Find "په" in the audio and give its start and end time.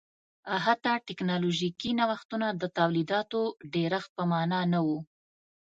4.17-4.23